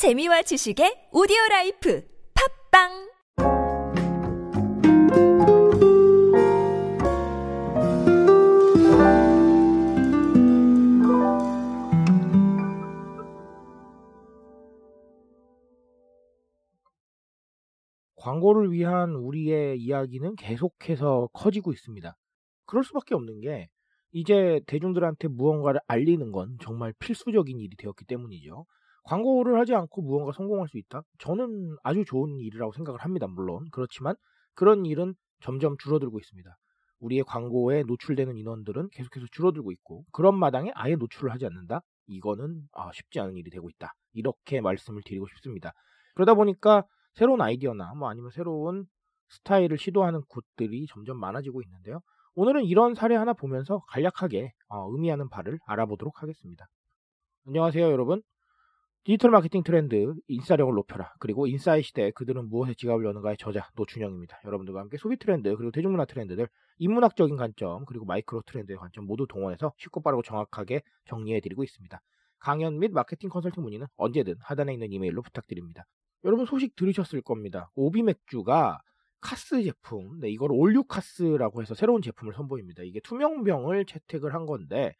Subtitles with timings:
[0.00, 2.02] 재미와 지식의 오디오 라이프
[2.72, 2.88] 팟빵
[18.16, 22.16] 광고를 위한 우리의 이야기는 계속해서 커지고 있습니다.
[22.64, 23.68] 그럴 수밖에 없는 게
[24.12, 28.64] 이제 대중들한테 무언가를 알리는 건 정말 필수적인 일이 되었기 때문이죠.
[29.04, 31.02] 광고를 하지 않고 무언가 성공할 수 있다?
[31.18, 33.26] 저는 아주 좋은 일이라고 생각을 합니다.
[33.26, 34.14] 물론 그렇지만
[34.54, 36.56] 그런 일은 점점 줄어들고 있습니다.
[37.00, 41.80] 우리의 광고에 노출되는 인원들은 계속해서 줄어들고 있고 그런 마당에 아예 노출을 하지 않는다?
[42.06, 43.94] 이거는 아, 쉽지 않은 일이 되고 있다.
[44.12, 45.72] 이렇게 말씀을 드리고 싶습니다.
[46.14, 48.86] 그러다 보니까 새로운 아이디어나 뭐 아니면 새로운
[49.30, 52.00] 스타일을 시도하는 곳들이 점점 많아지고 있는데요.
[52.34, 56.68] 오늘은 이런 사례 하나 보면서 간략하게 어, 의미하는 바를 알아보도록 하겠습니다.
[57.46, 58.22] 안녕하세요, 여러분.
[59.04, 61.14] 디지털 마케팅 트렌드 인싸력을 높여라.
[61.20, 64.40] 그리고 인싸의 시대에 그들은 무엇에 지갑을 여는가의 저자 노준영입니다.
[64.44, 66.48] 여러분들과 함께 소비 트렌드 그리고 대중문화 트렌드들
[66.78, 72.00] 인문학적인 관점 그리고 마이크로 트렌드의 관점 모두 동원해서 쉽고 빠르고 정확하게 정리해드리고 있습니다.
[72.40, 75.86] 강연 및 마케팅 컨설팅 문의는 언제든 하단에 있는 이메일로 부탁드립니다.
[76.24, 77.70] 여러분 소식 들으셨을 겁니다.
[77.74, 78.80] 오비 맥주가
[79.22, 82.82] 카스 제품, 네, 이걸 all new 카스라고 해서 새로운 제품을 선보입니다.
[82.84, 84.94] 이게 투명병을 채택을 한 건데,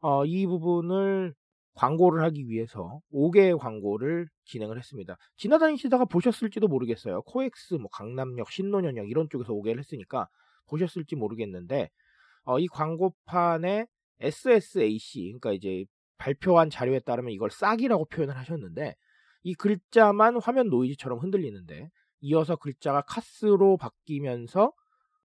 [0.00, 1.34] 어, 이 부분을
[1.80, 5.16] 광고를 하기 위해서 5개의 광고를 진행을 했습니다.
[5.38, 7.22] 지나다니시다가 보셨을지도 모르겠어요.
[7.22, 10.28] 코엑스, 뭐 강남역, 신논현역 이런 쪽에서 5개를 했으니까
[10.68, 11.88] 보셨을지 모르겠는데,
[12.44, 13.86] 어, 이 광고판에
[14.20, 15.86] SSAC, 그러니까 이제
[16.18, 18.94] 발표한 자료에 따르면 이걸 싹이라고 표현을 하셨는데,
[19.42, 21.88] 이 글자만 화면 노이즈처럼 흔들리는데
[22.20, 24.74] 이어서 글자가 카스로 바뀌면서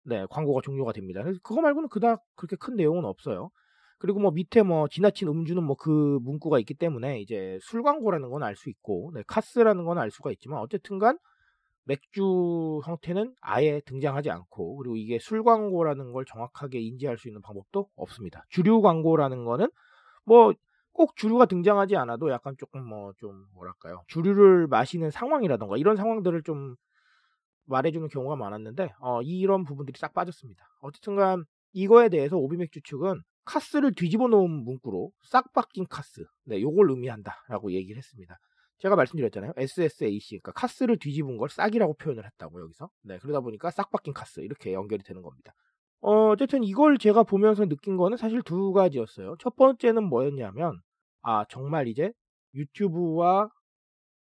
[0.05, 1.21] 네, 광고가 종료가 됩니다.
[1.23, 3.51] 그래서 그거 말고는 그닥 그렇게 큰 내용은 없어요.
[3.99, 8.43] 그리고 뭐 밑에 뭐 지나친 음주는 뭐 그 문구가 있기 때문에 이제 술 광고라는 건
[8.43, 11.17] 알 수 있고 네, 카스라는 건 알 수가 있지만 어쨌든간
[11.85, 17.89] 맥주 형태는 아예 등장하지 않고 그리고 이게 술 광고라는 걸 정확하게 인지할 수 있는 방법도
[17.95, 18.43] 없습니다.
[18.49, 19.69] 주류 광고라는 거는
[20.25, 20.53] 뭐
[20.93, 26.75] 꼭 주류가 등장하지 않아도 약간 조금 뭐 좀 뭐랄까요 주류를 마시는 상황이라던가 이런 상황들을 좀
[27.65, 30.63] 말해주는 경우가 많았는데 어, 이런 부분들이 싹 빠졌습니다.
[30.81, 37.71] 어쨌든간 이거에 대해서 오비맥주 측은 카스를 뒤집어 놓은 문구로 싹 바뀐 카스, 네, 요걸 의미한다라고
[37.71, 38.37] 얘기를 했습니다.
[38.79, 39.53] 제가 말씀드렸잖아요.
[39.57, 42.89] SSAC, 그러니까 카스를 뒤집은 걸 싹이라고 표현을 했다고 여기서.
[43.03, 45.53] 네, 그러다 보니까 싹 바뀐 카스 이렇게 연결이 되는 겁니다.
[46.01, 49.35] 어, 어쨌든 이걸 제가 보면서 느낀 거는 사실 두 가지였어요.
[49.39, 50.79] 첫 번째는 뭐였냐면
[51.21, 52.11] 아 정말 이제
[52.53, 53.49] 유튜브와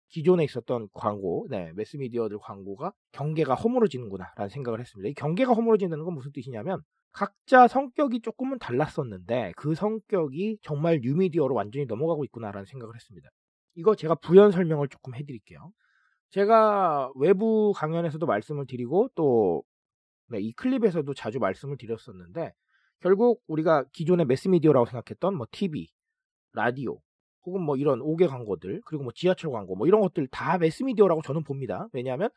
[0.10, 5.10] 기존에 있었던 광고, 네, 매스미디어들 광고가 경계가 허물어지는구나라는 생각을 했습니다.
[5.10, 11.86] 이 경계가 허물어진다는 건 무슨 뜻이냐면 각자 성격이 조금은 달랐었는데 그 성격이 정말 뉴미디어로 완전히
[11.86, 13.30] 넘어가고 있구나라는 생각을 했습니다.
[13.76, 15.72] 이거 제가 부연 설명을 조금 해드릴게요.
[16.32, 19.62] 제가 외부 강연에서도 말씀을 드리고 또이
[20.30, 22.54] 네, 클립에서도 자주 말씀을 드렸었는데
[23.00, 25.88] 결국 우리가 기존의 매스미디어라고 생각했던 뭐 TV,
[26.54, 27.00] 라디오
[27.46, 31.44] 혹은 뭐 이런 5개 광고들 그리고 뭐 지하철 광고 뭐 이런 것들 다 매스미디어라고 저는
[31.44, 31.88] 봅니다.
[31.94, 32.30] 왜냐하면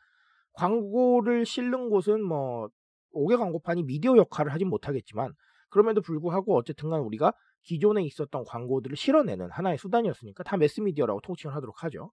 [0.53, 2.69] 광고를 실는 곳은 뭐
[3.13, 5.33] 5개 광고판이 미디어 역할을 하진 못하겠지만
[5.69, 7.33] 그럼에도 불구하고 어쨌든간 우리가
[7.63, 12.11] 기존에 있었던 광고들을 실어내는 하나의 수단이었으니까 다 매스미디어라고 통칭을 하도록 하죠.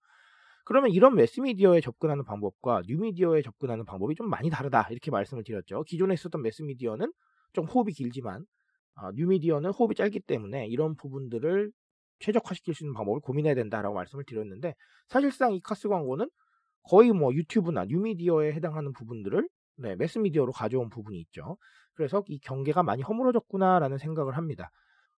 [0.64, 5.84] 그러면 이런 매스미디어에 접근하는 방법과 뉴미디어에 접근하는 방법이 좀 많이 다르다 이렇게 말씀을 드렸죠.
[5.84, 7.12] 기존에 있었던 매스미디어는
[7.52, 8.44] 좀 호흡이 길지만
[8.96, 11.70] 어, 뉴미디어는 호흡이 짧기 때문에 이런 부분들을
[12.20, 14.74] 최적화시킬 수 있는 방법을 고민해야 된다라고 말씀을 드렸는데
[15.08, 16.28] 사실상 이 카스 광고는
[16.82, 21.58] 거의 뭐 유튜브나 뉴미디어에 해당하는 부분들을 네, 매스미디어로 가져온 부분이 있죠.
[21.94, 24.70] 그래서 이 경계가 많이 허물어졌구나라는 생각을 합니다.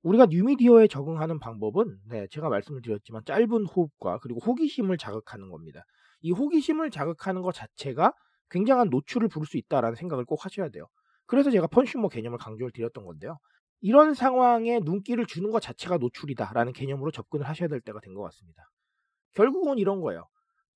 [0.02, 5.82] 우리가 뉴미디어에 적응하는 방법은 네, 제가 말씀을 드렸지만 짧은 호흡과 그리고 호기심을 자극하는 겁니다.
[6.20, 8.12] 이 호기심을 자극하는 것 자체가
[8.50, 10.86] 굉장한 노출을 부를 수 있다라는 생각을 꼭 하셔야 돼요.
[11.26, 13.38] 그래서 제가 펀슈머 개념을 강조를 드렸던 건데요.
[13.80, 18.62] 이런 상황에 눈길을 주는 것 자체가 노출이다라는 개념으로 접근을 하셔야 될 때가 된 것 같습니다.
[19.34, 20.24] 결국은 이런 거예요.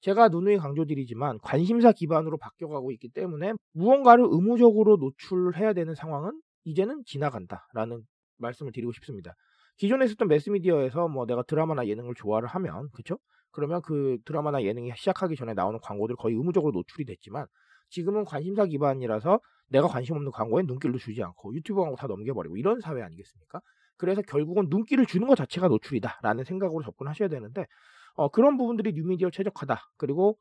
[0.02, 8.02] 제가 누누이 강조드리지만 관심사 기반으로 바뀌어가고 있기 때문에 무언가를 의무적으로 노출해야 되는 상황은 이제는 지나간다라는
[8.38, 9.34] 말씀을 드리고 싶습니다.
[9.76, 13.18] 기존에 있었던 매스미디어에서 뭐 내가 드라마나 예능을 좋아를 하면 그쵸?
[13.50, 17.46] 그러면 그 드라마나 예능이 시작하기 전에 나오는 광고들 거의 의무적으로 노출이 됐지만
[17.90, 22.80] 지금은 관심사 기반이라서 내가 관심 없는 광고에 눈길도 주지 않고 유튜브 광고 다 넘겨버리고 이런
[22.80, 23.60] 사회 아니겠습니까?
[23.96, 27.66] 그래서 결국은 눈길을 주는 것 자체가 노출이다라는 생각으로 접근하셔야 되는데
[28.14, 29.92] 어, 그런 부분들이 뉴미디어 최적화다.
[29.96, 30.38] 그리고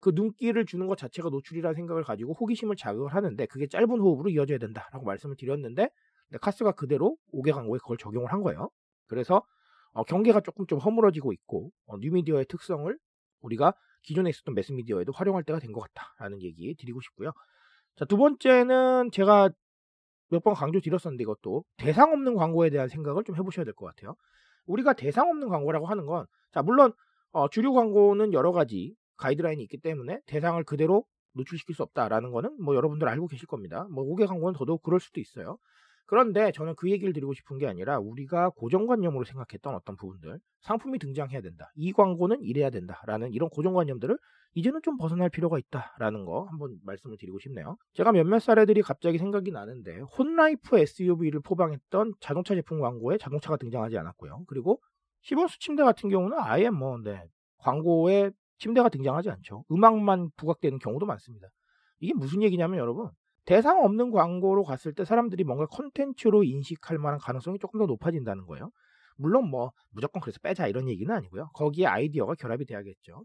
[0.00, 4.58] 그 눈길을 주는 것 자체가 노출이라는 생각을 가지고 호기심을 자극을 하는데 그게 짧은 호흡으로 이어져야
[4.58, 5.88] 된다라고 말씀을 드렸는데
[6.30, 8.70] 네, 카스가 그대로 5개 광고에 그걸 적용을 한 거예요.
[9.06, 9.42] 그래서
[9.92, 12.98] 어, 경계가 조금 좀 허물어지고 있고 어, 뉴미디어의 특성을
[13.42, 17.32] 우리가 기존에 있었던 매스미디어에도 활용할 때가 된 것 같다라는 얘기 드리고 싶고요.
[17.96, 19.50] 자, 두 번째는 제가
[20.30, 24.16] 몇 번 강조 드렸었는데 이것도 대상 없는 광고에 대한 생각을 좀 해보셔야 될 것 같아요.
[24.66, 26.92] 우리가 대상 없는 광고라고 하는 건, 자, 물론,
[27.32, 31.04] 어, 주류 광고는 여러 가지 가이드라인이 있기 때문에 대상을 그대로
[31.34, 33.86] 노출시킬 수 없다라는 거는 뭐 여러분들 알고 계실 겁니다.
[33.90, 35.58] 뭐 5개 광고는 더더욱 그럴 수도 있어요.
[36.12, 41.40] 그런데 저는 그 얘기를 드리고 싶은 게 아니라 우리가 고정관념으로 생각했던 어떤 부분들, 상품이 등장해야
[41.40, 41.72] 된다.
[41.74, 44.18] 이 광고는 이래야 된다 라는 이런 고정관념들을
[44.52, 47.78] 이제는 좀 벗어날 필요가 있다 라는 거 한번 말씀을 드리고 싶네요.
[47.94, 54.44] 제가 몇몇 사례들이 갑자기 생각이 나는데 혼라이프 SUV를 포방했던 자동차 제품 광고에 자동차가 등장하지 않았고요.
[54.48, 54.82] 그리고
[55.22, 57.22] 시본수 침대 같은 경우는 아예 뭐 네,
[57.56, 59.64] 광고에 침대가 등장하지 않죠.
[59.72, 61.48] 음악만 부각되는 경우도 많습니다.
[62.00, 63.08] 이게 무슨 얘기냐면 여러분
[63.44, 68.70] 대상 없는 광고로 갔을 때 사람들이 뭔가 컨텐츠로 인식할 만한 가능성이 조금 더 높아진다는 거예요.
[69.16, 71.50] 물론 뭐 무조건 그래서 빼자 이런 얘기는 아니고요.
[71.54, 73.24] 거기에 아이디어가 결합이 돼야겠죠.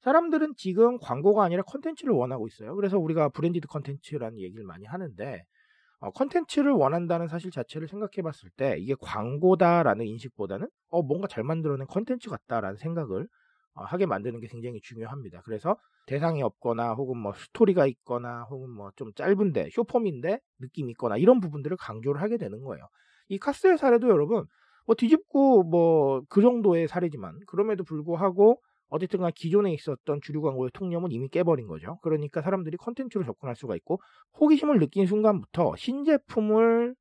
[0.00, 2.74] 사람들은 지금 광고가 아니라 컨텐츠를 원하고 있어요.
[2.76, 5.44] 그래서 우리가 branded 컨텐츠라는 얘기를 많이 하는데
[6.00, 11.86] 어, 컨텐츠를 원한다는 사실 자체를 생각해 봤을 때 이게 광고다라는 인식보다는 어, 뭔가 잘 만들어낸
[11.86, 13.26] 컨텐츠 같다라는 생각을 어,
[13.74, 15.42] 하게 만드는 게 굉장히 중요합니다.
[15.44, 15.76] 그래서
[16.06, 21.76] 대상이 없거나 혹은 뭐 스토리가 있거나 혹은 뭐 좀 짧은데 쇼폼인데 느낌 있거나 이런 부분들을
[21.78, 22.86] 강조를 하게 되는 거예요.
[23.28, 24.46] 이 카스의 사례도 여러분
[24.86, 31.10] 뭐 뒤집고 뭐 그 정도의 사례지만 그럼에도 불구하고 어쨌든 간 기존에 있었던 주류 광고의 통념은
[31.10, 31.98] 이미 깨버린 거죠.
[32.02, 34.00] 그러니까 사람들이 컨텐츠로 접근할 수가 있고
[34.40, 36.94] 호기심을 느낀 순간부터 신제품을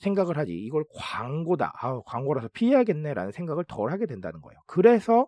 [0.00, 1.72] 생각을 하지 이걸 광고다.
[1.74, 4.58] 아, 광고라서 피해야겠네라는 생각을 덜 하게 된다는 거예요.
[4.66, 5.26] 그래서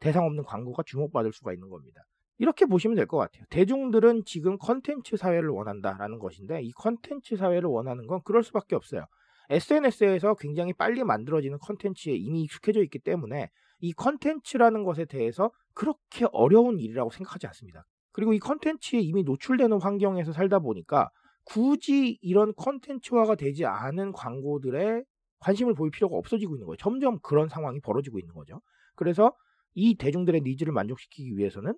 [0.00, 2.02] 대상 없는 광고가 주목받을 수가 있는 겁니다.
[2.38, 3.44] 이렇게 보시면 될 것 같아요.
[3.50, 9.04] 대중들은 지금 컨텐츠 사회를 원한다라는 것인데 이 컨텐츠 사회를 원하는 건 그럴 수밖에 없어요.
[9.50, 13.50] SNS에서 굉장히 빨리 만들어지는 컨텐츠에 이미 익숙해져 있기 때문에
[13.80, 17.84] 이 컨텐츠라는 것에 대해서 그렇게 어려운 일이라고 생각하지 않습니다.
[18.12, 21.10] 그리고 이 컨텐츠에 이미 노출되는 환경에서 살다 보니까
[21.44, 25.02] 굳이 이런 컨텐츠화가 되지 않은 광고들에
[25.40, 26.76] 관심을 보일 필요가 없어지고 있는 거예요.
[26.78, 28.60] 점점 그런 상황이 벌어지고 있는 거죠.
[28.96, 29.34] 그래서
[29.74, 31.74] 이 대중들의 needs를 만족시키기 위해서는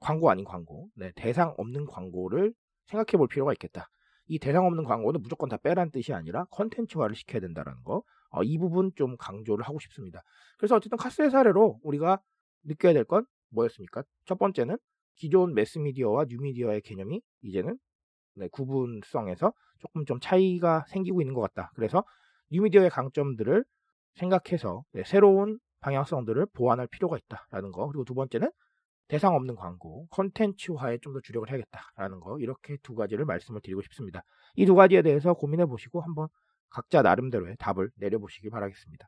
[0.00, 2.52] 광고 아닌 광고, 네, 대상 없는 광고를
[2.86, 3.88] 생각해 볼 필요가 있겠다.
[4.26, 8.02] 이 대상 없는 광고는 무조건 다 빼란 뜻이 아니라 컨텐츠화를 시켜야 된다는 거.
[8.30, 10.22] 어, 이 부분 좀 강조를 하고 싶습니다.
[10.58, 12.20] 그래서 어쨌든 카스의 사례로 우리가
[12.64, 14.02] 느껴야 될 건 뭐였습니까?
[14.24, 14.78] 첫 번째는
[15.16, 17.78] 기존 매스미디어와 뉴미디어의 개념이 이제는
[18.36, 21.70] 네, 구분성에서 조금 좀 차이가 생기고 있는 것 같다.
[21.74, 22.02] 그래서
[22.50, 23.64] 뉴미디어의 강점들을
[24.14, 27.86] 생각해서 네, 새로운 방향성들을 보완할 필요가 있다라는 거.
[27.88, 28.50] 그리고 두 번째는
[29.08, 32.38] 대상 없는 광고, 컨텐츠화에 좀 더 주력을 해야겠다라는 거.
[32.40, 34.22] 이렇게 두 가지를 말씀을 드리고 싶습니다.
[34.56, 36.28] 이 두 가지에 대해서 고민해 보시고 한번
[36.70, 39.06] 각자 나름대로의 답을 내려보시기 바라겠습니다.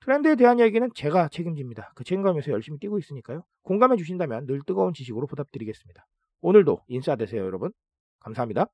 [0.00, 1.92] 트렌드에 대한 얘기는 제가 책임집니다.
[1.94, 3.44] 그 책임감에서 열심히 뛰고 있으니까요.
[3.62, 6.04] 공감해 주신다면 늘 뜨거운 지식으로 보답드리겠습니다.
[6.40, 7.72] 오늘도 인싸 되세요, 여러분.
[8.20, 8.66] 감사합니다.